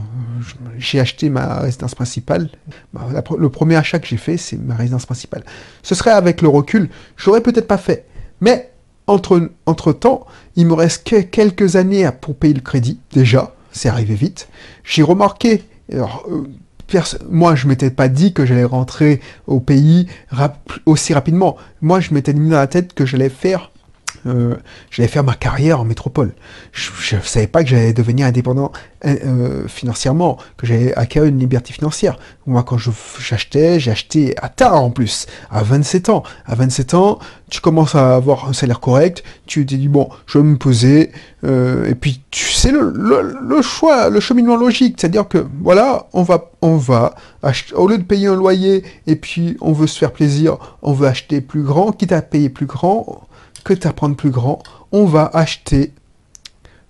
j'ai 0.79 1.01
acheté 1.01 1.29
ma 1.29 1.61
résidence 1.61 1.95
principale. 1.95 2.49
Bah, 2.93 3.07
le 3.37 3.49
premier 3.49 3.77
achat 3.77 3.99
que 3.99 4.07
j'ai 4.07 4.17
fait, 4.17 4.37
c'est 4.37 4.57
ma 4.57 4.77
résidence 4.77 5.07
principale. 5.07 5.45
Ce 5.83 5.95
serait 5.95 6.13
avec 6.13 6.43
le 6.43 6.49
recul, 6.49 6.89
je 7.17 7.27
l'aurais 7.27 7.41
peut-être 7.41 7.67
pas 7.67 7.79
fait. 7.79 8.07
Mais 8.41 8.71
entre, 9.07 9.51
entre 9.67 9.93
temps, 9.93 10.27
il 10.55 10.67
me 10.67 10.75
reste 10.75 11.09
que 11.09 11.21
quelques 11.23 11.77
années 11.77 12.09
pour 12.21 12.37
payer 12.37 12.55
le 12.55 12.61
crédit, 12.61 13.01
déjà. 13.13 13.53
C'est 13.75 13.89
arrivé 13.89 14.15
vite. 14.15 14.49
J'ai 14.85 15.03
remarqué, 15.03 15.65
euh, 15.93 16.07
moi, 17.29 17.55
je 17.55 17.67
m'étais 17.67 17.91
pas 17.91 18.09
dit 18.09 18.33
que 18.33 18.47
j'allais 18.47 18.65
rentrer 18.65 19.21
au 19.47 19.61
pays 19.61 20.07
aussi 20.87 21.13
rapidement. 21.13 21.57
Moi, 21.83 22.01
je 22.01 22.15
m'étais 22.15 22.33
mis 22.33 22.51
dans 22.51 22.57
la 22.57 22.69
tête 22.69 22.95
que 22.95 23.05
j'allais 23.05 23.29
faire 23.29 23.73
euh, 24.27 24.55
j'allais 24.91 25.09
faire 25.09 25.25
ma 25.25 25.35
carrière 25.35 25.81
en 25.81 25.85
métropole. 25.85 26.33
Je 26.73 27.17
ne 27.17 27.21
savais 27.21 27.47
pas 27.47 27.63
que 27.63 27.71
j'allais 27.71 27.93
devenir 27.93 28.27
indépendant 28.27 28.73
euh, 29.05 29.17
euh, 29.25 29.69
financièrement, 29.69 30.39
que 30.57 30.67
j'allais 30.67 30.95
acquérir 30.95 31.29
une 31.29 31.39
liberté 31.39 31.73
financière. 31.73 32.19
Moi, 32.47 32.63
quand 32.63 32.79
j'achetais, 32.79 33.79
j'ai 33.81 33.91
acheté 33.91 34.35
à 34.41 34.49
tard 34.49 34.83
en 34.83 34.91
plus, 34.91 35.27
à 35.51 35.63
27 35.63 36.09
ans. 36.09 36.23
À 36.47 36.55
27 36.55 36.95
ans, 36.95 37.19
tu 37.51 37.61
commences 37.61 37.95
à 37.95 38.17
avoir 38.17 38.49
un 38.49 38.53
salaire 38.53 38.81
correct, 38.81 39.23
tu 39.47 39.67
te 39.67 39.75
dis, 39.75 39.89
bon, 39.89 40.09
je 40.27 40.39
vais 40.39 40.45
me 40.45 40.57
poser, 40.57 41.13
et 41.45 41.95
puis 41.95 42.23
tu 42.31 42.47
sais 42.47 42.73
le, 42.73 43.63
choix, 43.63 44.09
le 44.09 44.19
cheminement 44.19 44.57
logique, 44.57 44.97
c'est-à-dire 44.99 45.29
que, 45.29 45.47
voilà, 45.61 46.07
on 46.15 46.23
va, 46.23 46.51
on 46.63 46.77
va 46.77 47.15
acheter, 47.43 47.75
au 47.75 47.87
lieu 47.87 47.99
de 47.99 48.03
payer 48.03 48.29
un 48.29 48.35
loyer, 48.35 48.83
et 49.07 49.17
puis 49.17 49.57
on 49.61 49.73
veut 49.73 49.87
se 49.87 49.99
faire 49.99 50.13
plaisir, 50.13 50.57
on 50.83 50.93
veut 50.93 51.07
acheter 51.07 51.41
plus 51.41 51.63
grand, 51.63 51.93
quitte 51.93 52.13
à 52.13 52.23
payer 52.23 52.49
plus 52.49 52.67
grand, 52.67 53.29
que 53.65 53.73
tu 53.73 53.89
prendre 53.89 54.17
plus 54.17 54.31
grand, 54.31 54.63
on 54.93 55.07
va 55.07 55.31
acheter 55.33 55.93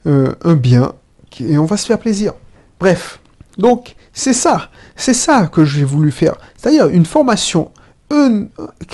euh, 0.06 0.34
un 0.44 0.54
bien 0.54 0.92
et 1.40 1.56
on 1.56 1.64
va 1.64 1.76
se 1.76 1.86
faire 1.86 1.98
plaisir. 1.98 2.34
Bref, 2.80 3.20
donc 3.56 3.94
c'est 4.12 4.32
ça, 4.32 4.70
c'est 4.96 5.14
ça 5.14 5.46
que 5.46 5.64
j'ai 5.64 5.84
voulu 5.84 6.10
faire. 6.10 6.34
C'est-à-dire 6.56 6.88
une 6.88 7.06
formation 7.06 7.70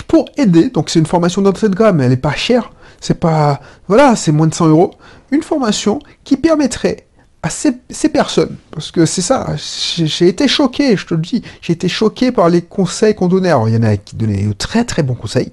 pour 0.06 0.26
aider, 0.36 0.70
donc 0.70 0.90
c'est 0.90 0.98
une 0.98 1.06
formation 1.06 1.42
d'entrée 1.42 1.68
de 1.68 1.74
gamme, 1.74 2.00
elle 2.00 2.10
n'est 2.10 2.16
pas 2.16 2.34
chère, 2.34 2.72
c'est 3.00 3.18
pas, 3.18 3.60
voilà, 3.88 4.16
c'est 4.16 4.32
moins 4.32 4.46
de 4.46 4.54
100 4.54 4.68
euros. 4.68 4.92
Une 5.30 5.42
formation 5.42 5.98
qui 6.24 6.36
permettrait 6.36 7.06
à 7.42 7.48
ces, 7.48 7.72
personnes, 8.10 8.56
parce 8.70 8.90
que 8.90 9.06
c'est 9.06 9.22
ça, 9.22 9.54
j'ai 9.56 10.28
été 10.28 10.46
choqué, 10.46 10.94
je 10.96 11.06
te 11.06 11.14
le 11.14 11.20
dis, 11.22 11.42
j'ai 11.62 11.72
été 11.72 11.88
choqué 11.88 12.32
par 12.32 12.50
les 12.50 12.60
conseils 12.60 13.14
qu'on 13.14 13.28
donnait. 13.28 13.48
Alors 13.48 13.66
il 13.68 13.74
y 13.74 13.78
en 13.78 13.82
a 13.82 13.96
qui 13.96 14.14
donnaient 14.14 14.44
de 14.44 14.52
très 14.52 14.84
très 14.84 15.02
bons 15.02 15.14
conseils, 15.14 15.48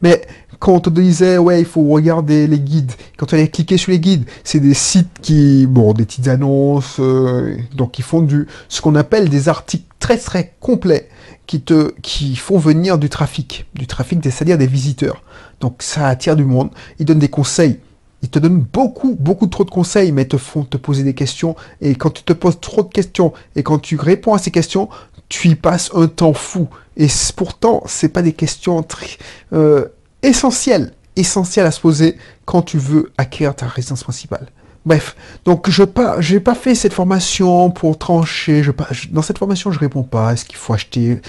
mais 0.00 0.26
quand 0.58 0.72
on 0.72 0.80
te 0.80 0.90
disait, 0.90 1.38
ouais, 1.38 1.60
il 1.60 1.66
faut 1.66 1.82
regarder 1.84 2.46
les 2.46 2.58
guides, 2.58 2.92
quand 3.16 3.26
tu 3.26 3.34
allais 3.34 3.48
cliquer 3.48 3.76
sur 3.76 3.92
les 3.92 4.00
guides, 4.00 4.24
c'est 4.44 4.60
des 4.60 4.74
sites 4.74 5.20
qui, 5.20 5.66
bon, 5.66 5.92
des 5.92 6.04
petites 6.04 6.28
annonces, 6.28 6.96
euh, 6.98 7.56
donc 7.74 7.98
ils 7.98 8.04
font 8.04 8.22
du, 8.22 8.46
ce 8.68 8.80
qu'on 8.80 8.94
appelle 8.94 9.28
des 9.28 9.48
articles 9.48 9.84
très 9.98 10.18
très 10.18 10.54
complets, 10.60 11.08
qui 11.46 11.60
te, 11.60 11.92
qui 12.02 12.36
font 12.36 12.58
venir 12.58 12.98
du 12.98 13.08
trafic, 13.08 13.66
du 13.74 13.86
trafic, 13.86 14.18
c'est-à-dire 14.22 14.58
des 14.58 14.66
visiteurs. 14.66 15.22
Donc 15.60 15.76
ça 15.82 16.08
attire 16.08 16.36
du 16.36 16.44
monde, 16.44 16.70
ils 16.98 17.06
donnent 17.06 17.18
des 17.18 17.28
conseils, 17.28 17.78
ils 18.22 18.28
te 18.28 18.38
donnent 18.38 18.64
beaucoup, 18.72 19.16
beaucoup 19.18 19.46
trop 19.46 19.64
de 19.64 19.70
conseils, 19.70 20.10
mais 20.12 20.24
te 20.24 20.36
font 20.36 20.64
te 20.64 20.76
poser 20.76 21.02
des 21.02 21.14
questions, 21.14 21.54
et 21.80 21.94
quand 21.94 22.10
tu 22.10 22.22
te 22.22 22.32
poses 22.32 22.60
trop 22.60 22.82
de 22.82 22.92
questions, 22.92 23.32
et 23.54 23.62
quand 23.62 23.78
tu 23.78 23.96
réponds 23.96 24.34
à 24.34 24.38
ces 24.38 24.50
questions, 24.50 24.88
tu 25.28 25.48
y 25.48 25.54
passes 25.54 25.90
un 25.94 26.06
temps 26.06 26.32
fou. 26.32 26.68
Et 26.96 27.08
pourtant, 27.34 27.82
c'est 27.86 28.08
pas 28.08 28.22
des 28.22 28.32
questions 28.32 28.82
très, 28.82 29.08
euh, 29.52 29.86
essentiel, 30.26 30.92
essentiel 31.16 31.66
à 31.66 31.70
se 31.70 31.80
poser 31.80 32.16
quand 32.44 32.62
tu 32.62 32.78
veux 32.78 33.12
acquérir 33.16 33.54
ta 33.54 33.66
résidence 33.66 34.02
principale. 34.02 34.48
Bref, 34.84 35.16
donc 35.44 35.68
je 35.68 35.82
pas, 35.82 36.18
pas 36.44 36.54
fait 36.54 36.76
cette 36.76 36.92
formation 36.92 37.70
pour 37.70 37.98
trancher. 37.98 38.62
Je 38.62 38.70
pas, 38.70 38.86
dans 39.10 39.22
cette 39.22 39.38
formation, 39.38 39.72
je 39.72 39.80
réponds 39.80 40.04
pas. 40.04 40.32
Est-ce 40.32 40.44
qu'il 40.44 40.56
faut 40.56 40.74
acheter 40.74 41.20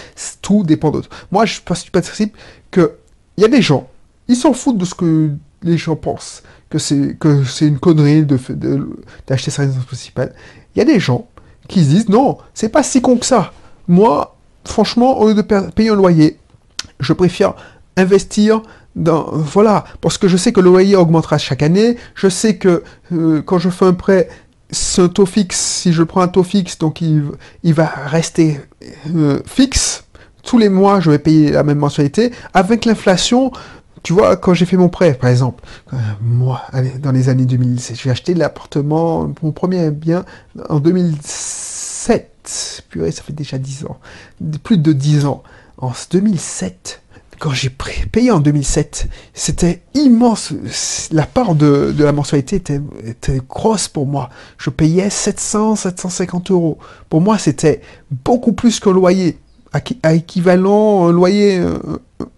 Tout 0.43 0.63
dépend 0.63 0.91
d'autres. 0.91 1.09
Moi, 1.31 1.45
je 1.45 1.61
passe 1.61 1.83
du 1.83 1.89
principe 1.89 2.37
que 2.69 2.97
il 3.35 3.41
y 3.41 3.45
a 3.45 3.47
des 3.47 3.61
gens, 3.61 3.87
ils 4.27 4.35
s'en 4.35 4.53
foutent 4.53 4.77
de 4.77 4.85
ce 4.85 4.93
que 4.93 5.31
les 5.63 5.77
gens 5.77 5.95
pensent, 5.95 6.43
que 6.69 6.77
c'est 6.77 7.15
que 7.19 7.43
c'est 7.45 7.67
une 7.67 7.79
connerie 7.79 8.25
de 8.25 8.39
d'acheter 9.25 9.49
sa 9.49 9.63
résidence 9.63 9.85
principale. 9.85 10.35
Il 10.75 10.79
y 10.79 10.81
a 10.81 10.85
des 10.85 10.99
gens 10.99 11.27
qui 11.67 11.83
se 11.83 11.89
disent 11.89 12.09
non, 12.09 12.37
c'est 12.53 12.69
pas 12.69 12.83
si 12.83 13.01
con 13.01 13.17
que 13.17 13.25
ça. 13.25 13.53
Moi, 13.87 14.35
franchement, 14.65 15.19
au 15.19 15.29
lieu 15.29 15.33
de 15.33 15.41
payer 15.41 15.89
un 15.89 15.95
loyer, 15.95 16.39
je 16.99 17.13
préfère 17.13 17.55
investir 17.95 18.61
voilà, 18.97 19.85
parce 20.01 20.17
que 20.17 20.27
je 20.27 20.37
sais 20.37 20.51
que 20.51 20.59
le 20.59 20.69
loyer 20.69 20.95
augmentera 20.95 21.37
chaque 21.37 21.61
année, 21.61 21.97
je 22.15 22.29
sais 22.29 22.57
que 22.57 22.83
euh, 23.11 23.41
quand 23.41 23.59
je 23.59 23.69
fais 23.69 23.85
un 23.85 23.93
prêt, 23.93 24.27
c'est 24.69 25.01
un 25.01 25.07
taux 25.07 25.25
fixe, 25.25 25.59
si 25.59 25.93
je 25.93 26.03
prends 26.03 26.21
un 26.21 26.27
taux 26.27 26.43
fixe, 26.43 26.77
donc 26.77 27.01
il, 27.01 27.23
il 27.63 27.73
va 27.73 27.85
rester 27.85 28.59
euh, 29.15 29.39
fixe, 29.45 30.05
tous 30.43 30.57
les 30.57 30.69
mois 30.69 30.99
je 30.99 31.11
vais 31.11 31.19
payer 31.19 31.51
la 31.51 31.63
même 31.63 31.77
mensualité, 31.77 32.31
avec 32.53 32.85
l'inflation, 32.85 33.51
tu 34.03 34.13
vois, 34.13 34.37
quand 34.37 34.53
j'ai 34.53 34.65
fait 34.65 34.77
mon 34.77 34.89
prêt, 34.89 35.13
par 35.13 35.29
exemple, 35.29 35.63
euh, 35.93 35.97
moi, 36.21 36.63
dans 36.99 37.11
les 37.11 37.29
années 37.29 37.45
2007, 37.45 37.99
j'ai 38.01 38.09
acheté 38.09 38.33
l'appartement, 38.33 39.31
mon 39.41 39.51
premier 39.51 39.91
bien, 39.91 40.25
en 40.69 40.79
2007, 40.79 42.83
purée, 42.89 43.11
ça 43.11 43.23
fait 43.23 43.33
déjà 43.33 43.57
10 43.57 43.85
ans, 43.85 43.99
plus 44.63 44.77
de 44.77 44.93
10 44.93 45.25
ans, 45.25 45.43
en 45.77 45.91
2007, 46.11 47.01
quand 47.39 47.51
j'ai 47.51 47.70
payé 47.70 48.32
en 48.32 48.39
2007, 48.39 49.10
c'était 49.34 49.82
immense. 49.94 50.53
La 51.12 51.25
part 51.25 51.56
de, 51.56 51.94
la 51.98 52.12
mensualité 52.12 52.56
était, 52.56 52.82
grosse 53.48 53.88
pour 53.88 54.08
moi. 54.08 54.29
Je 54.58 54.70
payais 54.70 55.10
700, 55.10 55.75
750 55.75 56.51
euros. 56.51 56.77
Pour 57.10 57.22
moi, 57.22 57.38
c'était 57.38 57.82
beaucoup 58.25 58.53
plus 58.53 58.79
qu'un 58.79 58.94
loyer. 58.94 59.38
À, 60.01 60.13
équivalent, 60.13 61.08
un 61.08 61.12
loyer, 61.12 61.62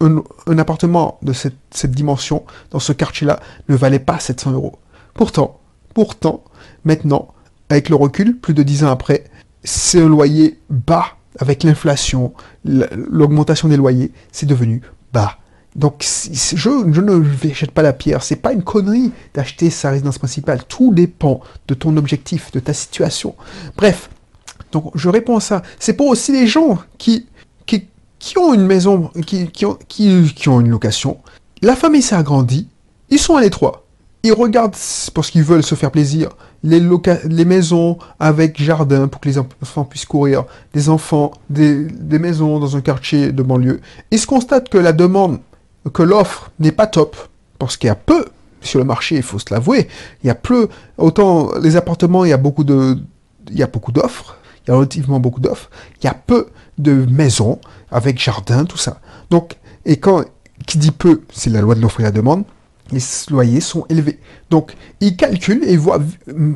un, 0.01 0.57
appartement 0.57 1.19
de 1.21 1.31
cette, 1.31 1.55
cette, 1.71 1.91
dimension, 1.91 2.43
dans 2.71 2.79
ce 2.79 2.91
quartier-là, 2.91 3.39
ne 3.69 3.75
valait 3.75 3.99
pas 3.99 4.19
700 4.19 4.51
euros. 4.51 4.77
Pourtant, 5.13 5.59
pourtant, 5.93 6.43
maintenant, 6.83 7.29
avec 7.69 7.87
le 7.87 7.95
recul, 7.95 8.37
plus 8.37 8.53
de 8.53 8.63
10 8.63 8.83
ans 8.83 8.89
après, 8.89 9.25
c'est 9.63 10.01
un 10.01 10.09
loyer 10.09 10.59
bas 10.69 11.18
avec 11.39 11.63
l'inflation, 11.63 12.33
l'augmentation 12.65 13.67
des 13.67 13.77
loyers, 13.77 14.11
c'est 14.31 14.45
devenu 14.45 14.81
bas. 15.13 15.37
Donc, 15.75 16.03
je, 16.03 16.67
je 16.91 17.01
ne 17.01 17.23
jette 17.53 17.71
pas 17.71 17.81
la 17.81 17.93
pierre. 17.93 18.23
C'est 18.23 18.35
pas 18.35 18.53
une 18.53 18.63
connerie 18.63 19.11
d'acheter 19.33 19.69
sa 19.69 19.91
résidence 19.91 20.17
principale. 20.17 20.63
Tout 20.67 20.93
dépend 20.93 21.41
de 21.67 21.73
ton 21.73 21.95
objectif, 21.97 22.51
de 22.51 22.59
ta 22.59 22.73
situation. 22.73 23.35
Bref, 23.77 24.09
donc 24.71 24.91
je 24.95 25.09
réponds 25.09 25.37
à 25.37 25.41
ça. 25.41 25.61
C'est 25.79 25.93
pour 25.93 26.07
aussi 26.07 26.31
les 26.31 26.47
gens 26.47 26.79
qui, 26.97 27.27
qui, 27.65 27.87
qui 28.17 28.37
ont 28.37 28.53
une 28.53 28.65
maison, 28.65 29.09
qui, 29.25 29.47
qui, 29.47 29.65
ont, 29.65 29.77
qui, 29.87 30.33
qui 30.33 30.49
ont 30.49 30.59
une 30.59 30.69
location. 30.69 31.17
La 31.61 31.75
famille 31.75 32.01
s'est 32.01 32.15
agrandie. 32.15 32.67
Ils 33.09 33.19
sont 33.19 33.35
à 33.35 33.41
l'étroit 33.41 33.85
ils 34.23 34.33
regardent 34.33 34.75
parce 35.13 35.31
qu'ils 35.31 35.43
veulent 35.43 35.63
se 35.63 35.75
faire 35.75 35.91
plaisir 35.91 36.29
les, 36.63 37.45
maisons 37.45 37.97
avec 38.19 38.61
jardin 38.61 39.07
pour 39.07 39.21
que 39.21 39.29
les 39.29 39.37
enfants 39.37 39.85
puissent 39.85 40.05
courir, 40.05 40.43
des 40.73 40.89
enfants, 40.89 41.31
des, 41.49 41.87
maisons 42.19 42.59
dans 42.59 42.75
un 42.75 42.81
quartier 42.81 43.31
de 43.31 43.43
banlieue. 43.43 43.79
Ils 44.11 44.19
se 44.19 44.27
constatent 44.27 44.69
que 44.69 44.77
la 44.77 44.91
demande, 44.91 45.39
que 45.93 46.03
l'offre 46.03 46.51
n'est 46.59 46.71
pas 46.71 46.87
top 46.87 47.15
parce 47.57 47.77
qu'il 47.77 47.87
y 47.87 47.91
a 47.91 47.95
peu 47.95 48.25
sur 48.61 48.79
le 48.79 48.85
marché, 48.85 49.15
il 49.15 49.23
faut 49.23 49.39
se 49.39 49.45
l'avouer. 49.51 49.87
Il 50.23 50.27
y 50.27 50.29
a 50.29 50.35
peu, 50.35 50.67
autant 50.97 51.57
les 51.61 51.77
appartements, 51.77 52.25
il 52.25 52.29
y 52.29 52.33
a 52.33 52.37
beaucoup 52.37 52.65
il 52.67 53.57
y 53.57 53.63
a 53.63 53.67
beaucoup 53.67 53.93
d'offres, 53.93 54.37
il 54.65 54.69
y 54.69 54.73
a 54.73 54.75
relativement 54.75 55.19
beaucoup 55.19 55.39
d'offres. 55.39 55.69
Il 56.01 56.05
y 56.05 56.09
a 56.09 56.13
peu 56.13 56.47
de 56.77 57.05
maisons 57.09 57.59
avec 57.89 58.21
jardin, 58.21 58.65
tout 58.65 58.77
ça. 58.77 58.99
Donc, 59.29 59.55
et 59.85 59.97
quand 59.97 60.25
qui 60.67 60.77
dit 60.77 60.91
peu, 60.91 61.21
c'est 61.31 61.49
la 61.49 61.61
loi 61.61 61.73
de 61.73 61.79
l'offre 61.79 62.01
et 62.01 62.03
la 62.03 62.11
demande 62.11 62.43
les 62.91 63.01
loyers 63.29 63.61
sont 63.61 63.85
élevés. 63.89 64.19
Donc, 64.49 64.75
ils 64.99 65.15
calculent 65.15 65.63
et 65.63 65.77
voient 65.77 66.01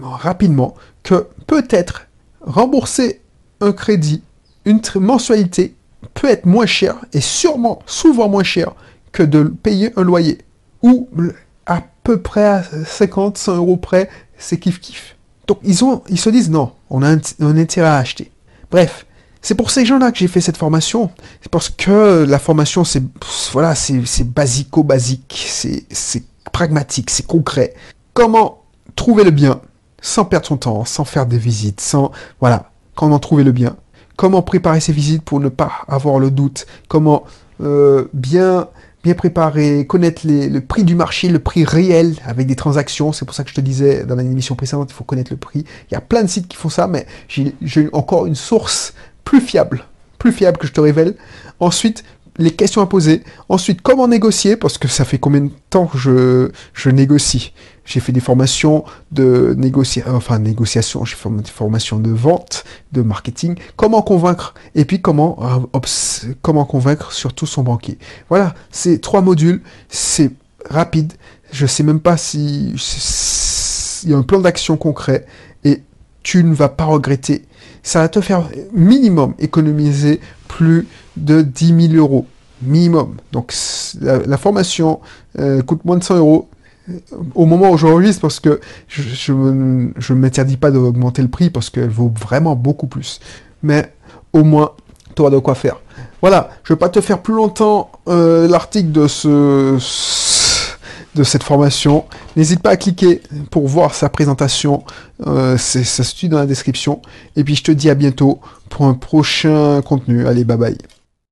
rapidement 0.02 0.76
que 1.04 1.28
peut-être 1.48 2.08
rembourser 2.42 3.22
un 3.62 3.72
crédit, 3.72 4.24
une 4.66 4.82
mensualité, 4.96 5.76
peut 6.14 6.28
être 6.30 6.46
moins 6.46 6.66
cher, 6.66 6.98
et 7.14 7.22
sûrement 7.22 7.80
souvent 7.86 8.30
moins 8.30 8.44
cher, 8.44 8.74
que 9.12 9.24
de 9.24 9.44
payer 9.44 9.92
un 9.96 10.04
loyer. 10.04 10.40
Ou 10.82 11.08
à 11.66 11.82
peu 12.04 12.22
près 12.22 12.44
à 12.44 12.64
50, 12.64 13.38
100 13.38 13.56
euros 13.56 13.78
près, 13.78 14.10
c'est 14.38 14.58
kiff-kiff. 14.58 15.16
Donc, 15.48 15.60
ils, 15.64 15.84
ont, 15.84 16.04
ils 16.10 16.20
se 16.20 16.30
disent 16.30 16.50
non, 16.50 16.74
on 16.90 17.02
a 17.02 17.10
un, 17.10 17.20
un 17.40 17.58
intérêt 17.58 17.88
à 17.88 17.98
acheter. 17.98 18.32
Bref, 18.72 19.06
c'est 19.44 19.56
pour 19.56 19.70
ces 19.70 19.86
gens-là 19.86 20.12
que 20.12 20.18
j'ai 20.18 20.30
fait 20.30 20.42
cette 20.42 20.58
formation. 20.58 21.12
C'est 21.42 21.52
parce 21.52 21.70
que 21.70 22.24
la 22.24 22.40
formation, 22.40 22.84
c'est 22.84 23.04
voilà, 23.52 23.74
basico-basique, 24.26 25.46
c'est 25.92 26.24
pragmatique, 26.52 27.10
c'est 27.10 27.28
concret. 27.28 27.74
Comment 28.14 28.64
trouver 28.96 29.24
le 29.26 29.32
bien 29.32 29.60
sans 30.02 30.26
perdre 30.26 30.48
son 30.48 30.58
temps, 30.58 30.86
sans 30.86 31.04
faire 31.04 31.26
des 31.26 31.38
visites, 31.38 31.82
sans 31.82 32.12
voilà, 32.40 32.72
comment 32.96 33.20
trouver 33.20 33.44
le 33.44 33.52
bien? 33.52 33.76
Comment 34.16 34.42
préparer 34.42 34.80
ses 34.80 34.94
visites 34.94 35.24
pour 35.24 35.40
ne 35.40 35.50
pas 35.50 35.72
avoir 35.88 36.20
le 36.20 36.32
doute? 36.32 36.66
Comment 36.88 37.24
euh, 37.62 38.06
bien 38.14 38.70
bien 39.04 39.16
préparer, 39.16 39.86
connaître 39.86 40.22
le 40.26 40.60
prix 40.62 40.86
du 40.86 40.96
marché, 40.96 41.28
le 41.28 41.40
prix 41.40 41.66
réel 41.66 42.16
avec 42.26 42.48
des 42.48 42.56
transactions? 42.56 43.12
C'est 43.12 43.26
pour 43.26 43.36
ça 43.36 43.44
que 43.44 43.50
je 43.50 43.56
te 43.56 43.62
disais 43.62 44.06
dans 44.06 44.16
l'émission 44.16 44.56
précédente, 44.56 44.92
il 44.92 44.94
faut 44.94 45.04
connaître 45.04 45.32
le 45.34 45.38
prix. 45.38 45.66
Il 45.90 45.94
y 45.94 45.98
a 45.98 46.02
plein 46.02 46.24
de 46.24 46.30
sites 46.30 46.48
qui 46.48 46.56
font 46.56 46.70
ça, 46.70 46.88
mais 46.88 47.06
j'ai 47.28 47.90
encore 47.92 48.26
une 48.26 48.36
source 48.36 48.94
plus 49.24 49.42
fiable, 49.42 49.86
plus 50.20 50.32
fiable 50.32 50.58
que 50.58 50.68
je 50.68 50.74
te 50.74 50.82
révèle. 50.82 51.16
Ensuite, 51.60 52.04
les 52.38 52.52
questions 52.52 52.82
à 52.82 52.88
poser. 52.88 53.24
Ensuite, 53.48 53.82
comment 53.82 54.08
négocier, 54.08 54.56
parce 54.56 54.78
que 54.78 54.88
ça 54.88 55.06
fait 55.06 55.20
combien 55.20 55.42
de 55.42 55.52
temps 55.70 55.86
que 55.86 55.98
je, 55.98 56.52
je 56.74 56.90
négocie? 56.90 57.54
J'ai 57.86 58.00
fait 58.00 58.12
des 58.12 58.22
formations 58.22 58.86
de 59.12 59.54
négociation, 59.58 60.16
enfin 60.16 60.40
négociation, 60.40 61.06
j'ai 61.06 61.16
fait 61.16 61.30
des 61.30 61.52
formations 61.52 62.00
de 62.00 62.10
vente, 62.10 62.64
de 62.92 63.02
marketing. 63.02 63.56
Comment 63.76 64.02
convaincre? 64.02 64.54
Et 64.74 64.86
puis 64.86 65.02
comment, 65.02 65.38
euh, 65.76 65.80
comment 66.42 66.66
convaincre 66.66 67.12
surtout 67.12 67.46
son 67.46 67.62
banquier? 67.62 68.00
Voilà, 68.30 68.56
c'est 68.72 69.00
trois 69.00 69.22
modules, 69.22 69.62
c'est 69.90 70.32
rapide. 70.70 71.14
Je 71.52 71.66
sais 71.68 71.84
même 71.84 72.00
pas 72.00 72.18
si 72.18 72.74
il 74.04 74.10
y 74.10 74.14
a 74.14 74.18
un 74.18 74.24
plan 74.24 74.40
d'action 74.40 74.76
concret 74.78 75.28
et 75.64 75.84
tu 76.24 76.44
ne 76.44 76.54
vas 76.54 76.70
pas 76.70 76.86
regretter. 76.86 77.46
Ça 77.84 78.00
va 78.00 78.10
te 78.10 78.22
faire 78.22 78.50
minimum 78.74 79.34
économiser 79.40 80.22
plus 80.48 80.88
de 81.18 81.42
10 81.42 81.90
000 81.92 81.94
euros. 81.96 82.26
Minimum. 82.62 83.18
Donc 83.34 83.54
la, 84.02 84.38
formation 84.38 85.02
euh, 85.38 85.62
coûte 85.62 85.84
moins 85.84 85.98
de 85.98 86.04
100 86.04 86.18
euros. 86.18 86.50
Au 87.36 87.46
moment 87.46 87.72
où 87.72 87.78
j'enregistre, 87.78 88.22
parce 88.22 88.40
que 88.40 88.60
je 88.88 89.34
ne 89.34 90.14
m'interdis 90.14 90.58
pas 90.58 90.72
d'augmenter 90.72 91.22
le 91.22 91.28
prix 91.28 91.50
parce 91.50 91.70
qu'elle 91.70 91.90
vaut 91.90 92.12
vraiment 92.20 92.56
beaucoup 92.56 92.88
plus. 92.88 93.20
Mais 93.64 93.94
au 94.32 94.44
moins, 94.44 94.72
tu 95.16 95.22
auras 95.22 95.32
de 95.32 95.40
quoi 95.40 95.56
faire. 95.56 95.78
Voilà, 96.22 96.50
je 96.64 96.72
ne 96.72 96.76
vais 96.76 96.80
pas 96.80 96.90
te 96.90 97.02
faire 97.02 97.22
plus 97.22 97.34
longtemps 97.34 97.92
euh, 98.08 98.48
l'article 98.48 98.92
de 98.92 99.08
ce 99.08 99.78
de 101.16 101.24
cette 101.24 101.44
formation. 101.44 102.06
N'hésite 102.36 102.62
pas 102.62 102.72
à 102.72 102.78
cliquer 102.78 103.22
pour 103.52 103.68
voir 103.68 103.94
sa 103.94 104.10
présentation. 104.10 104.84
Euh, 105.28 105.58
ça 105.58 105.84
se 105.84 106.04
situe 106.04 106.28
dans 106.28 106.40
la 106.40 106.46
description. 106.46 107.02
Et 107.36 107.44
puis 107.44 107.56
je 107.56 107.64
te 107.64 107.72
dis 107.72 107.90
à 107.90 107.96
bientôt 107.96 108.40
pour 108.70 108.86
un 108.86 108.94
prochain 108.94 109.82
contenu. 109.82 110.28
Allez, 110.28 110.44
bye 110.44 110.58
bye. 110.58 110.78